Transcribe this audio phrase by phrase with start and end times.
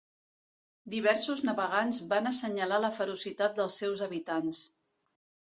[0.93, 4.65] Diversos navegants van assenyalar la ferocitat dels seus habitants.